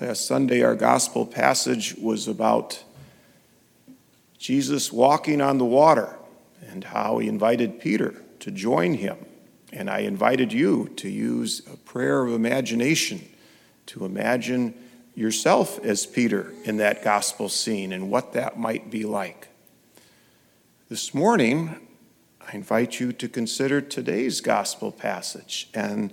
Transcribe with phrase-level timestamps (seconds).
[0.00, 2.82] Last Sunday, our gospel passage was about
[4.38, 6.16] Jesus walking on the water
[6.70, 9.18] and how he invited Peter to join him.
[9.74, 13.28] And I invited you to use a prayer of imagination
[13.86, 14.72] to imagine
[15.14, 19.48] yourself as Peter in that gospel scene and what that might be like.
[20.88, 21.76] This morning,
[22.40, 26.10] I invite you to consider today's gospel passage and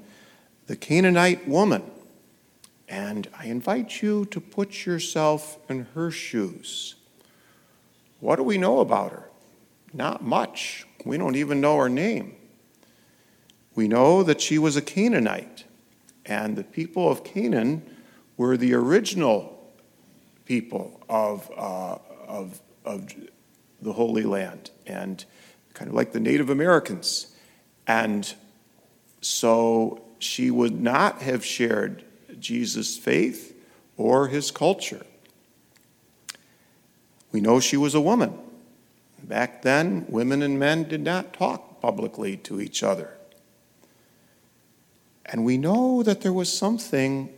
[0.66, 1.84] the Canaanite woman.
[2.88, 6.96] And I invite you to put yourself in her shoes.
[8.20, 9.30] What do we know about her?
[9.94, 10.86] Not much.
[11.06, 12.36] We don't even know her name.
[13.76, 15.66] We know that she was a Canaanite,
[16.26, 17.84] and the people of Canaan
[18.36, 19.72] were the original
[20.46, 21.98] people of, uh,
[22.28, 23.14] of, of
[23.82, 25.24] the Holy Land, and
[25.74, 27.36] kind of like the Native Americans.
[27.86, 28.34] And
[29.22, 32.04] so she would not have shared
[32.40, 33.56] Jesus' faith
[33.98, 35.06] or his culture.
[37.32, 38.38] We know she was a woman.
[39.24, 43.18] Back then, women and men did not talk publicly to each other.
[45.26, 47.30] And we know that there was something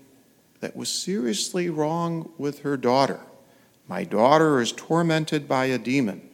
[0.60, 3.22] that was seriously wrong with her daughter.
[3.88, 6.30] My daughter is tormented by a demon.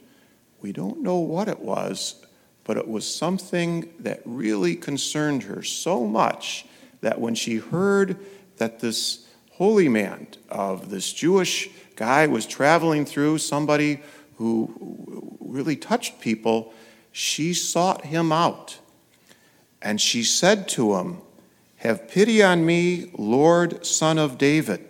[0.61, 2.25] We don't know what it was,
[2.65, 6.65] but it was something that really concerned her so much
[7.01, 8.17] that when she heard
[8.57, 14.01] that this holy man of this Jewish guy was traveling through, somebody
[14.37, 16.73] who really touched people,
[17.11, 18.79] she sought him out.
[19.81, 21.21] And she said to him,
[21.77, 24.85] Have pity on me, Lord, son of David.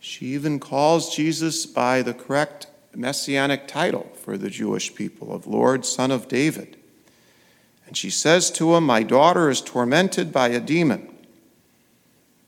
[0.00, 5.84] She even calls Jesus by the correct messianic title for the Jewish people of Lord,
[5.84, 6.76] son of David.
[7.86, 11.11] And she says to him, My daughter is tormented by a demon.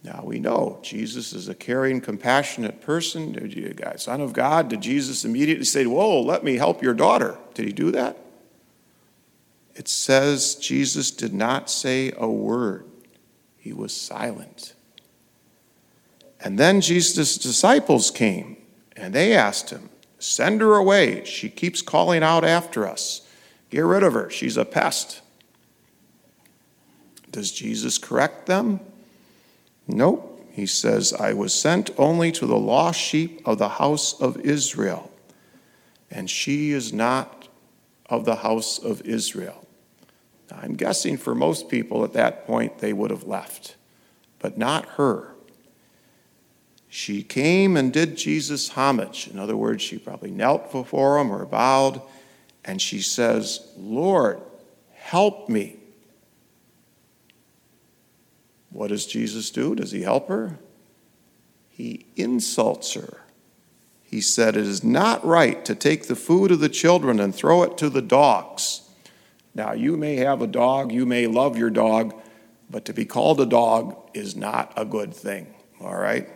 [0.05, 3.33] Now we know Jesus is a caring, compassionate person.
[3.33, 7.39] Did you, Son of God, did Jesus immediately say, Whoa, let me help your daughter?
[7.55, 8.19] Did he do that?
[9.75, 12.87] It says Jesus did not say a word,
[13.57, 14.75] he was silent.
[16.39, 18.59] And then Jesus' disciples came
[18.95, 21.25] and they asked him, Send her away.
[21.25, 23.27] She keeps calling out after us.
[23.71, 24.29] Get rid of her.
[24.29, 25.23] She's a pest.
[27.31, 28.81] Does Jesus correct them?
[29.87, 30.31] Nope.
[30.53, 35.11] He says, I was sent only to the lost sheep of the house of Israel,
[36.13, 37.49] and she is not
[38.07, 39.67] of the house of Israel.
[40.51, 43.75] Now, I'm guessing for most people at that point they would have left,
[44.39, 45.35] but not her.
[46.89, 49.27] She came and did Jesus homage.
[49.27, 52.01] In other words, she probably knelt before him or bowed,
[52.65, 54.41] and she says, Lord,
[54.93, 55.79] help me.
[58.75, 59.77] What does Jesus do?
[59.77, 60.59] Does he help her?
[61.69, 63.23] He insults her.
[64.03, 67.63] He said, It is not right to take the food of the children and throw
[67.63, 68.83] it to the dogs.
[69.55, 72.21] Now, you may have a dog, you may love your dog,
[72.69, 76.29] but to be called a dog is not a good thing, all right?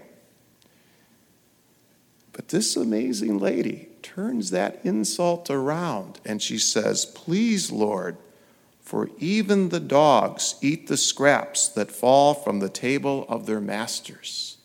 [2.32, 8.16] But this amazing lady turns that insult around and she says, Please, Lord,
[8.88, 14.56] for even the dogs eat the scraps that fall from the table of their masters.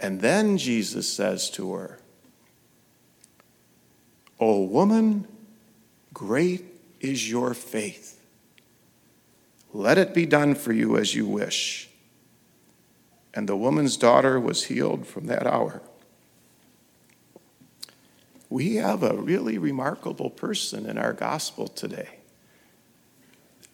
[0.00, 1.98] And then Jesus says to her,
[4.40, 5.28] O woman,
[6.14, 6.64] great
[6.98, 8.24] is your faith.
[9.74, 11.90] Let it be done for you as you wish.
[13.34, 15.82] And the woman's daughter was healed from that hour
[18.50, 22.18] we have a really remarkable person in our gospel today.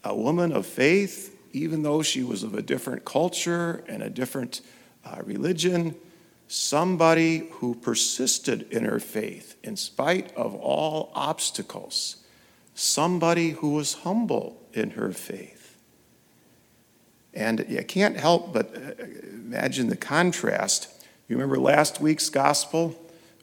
[0.03, 4.61] A woman of faith, even though she was of a different culture and a different
[5.05, 5.95] uh, religion,
[6.49, 12.17] somebody who persisted in her faith in spite of all obstacles,
[12.75, 15.79] somebody who was humble in her faith.
[17.33, 20.89] And you can't help but uh, imagine the contrast.
[21.29, 22.95] You remember last week's gospel?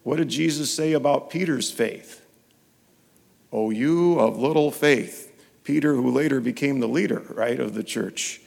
[0.04, 2.26] What did Jesus say about Peter's faith?
[3.52, 5.28] Oh, you of little faith.
[5.64, 8.42] Peter, who later became the leader, right, of the church.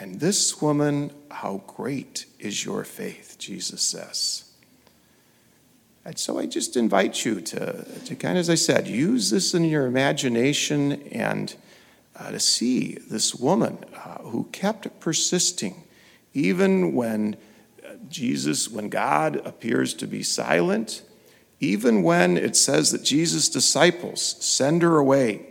[0.00, 4.44] And this woman, how great is your faith, Jesus says.
[6.04, 9.54] And so I just invite you to, to kind of, as I said, use this
[9.54, 11.54] in your imagination and
[12.18, 15.84] uh, to see this woman uh, who kept persisting,
[16.32, 17.36] even when
[18.10, 21.02] Jesus, when God appears to be silent,
[21.60, 25.46] even when it says that Jesus' disciples send her away.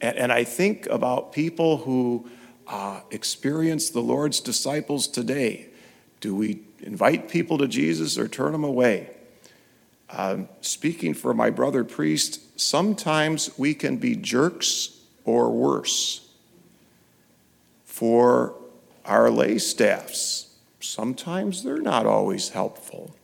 [0.00, 2.30] And, and I think about people who
[2.70, 5.66] uh, experience the Lord's disciples today?
[6.20, 9.10] Do we invite people to Jesus or turn them away?
[10.08, 16.28] Um, speaking for my brother priest, sometimes we can be jerks or worse.
[17.84, 18.54] For
[19.04, 20.49] our lay staffs,
[20.80, 23.14] sometimes they're not always helpful.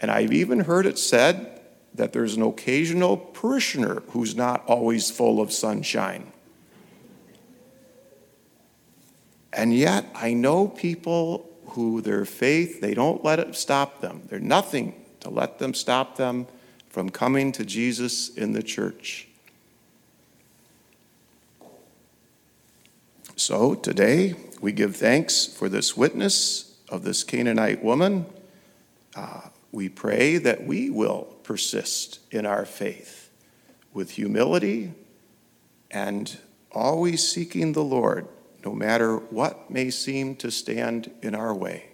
[0.00, 1.60] And I've even heard it said
[1.94, 6.32] that there's an occasional parishioner who's not always full of sunshine.
[9.52, 14.22] And yet, I know people who their faith, they don't let it stop them.
[14.28, 16.46] They're nothing to let them stop them
[16.88, 19.28] from coming to Jesus in the church.
[23.36, 28.26] So today, we give thanks for this witness of this Canaanite woman.
[29.14, 29.42] Uh,
[29.72, 33.30] we pray that we will persist in our faith
[33.92, 34.92] with humility
[35.90, 36.38] and
[36.72, 38.28] always seeking the Lord,
[38.64, 41.89] no matter what may seem to stand in our way.